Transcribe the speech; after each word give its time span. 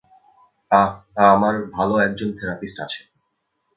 আ-আমার 0.71 1.55
ভালো 1.69 1.93
একজন 1.97 2.29
থেরাপিস্ট 2.37 2.77
আছে। 2.79 3.01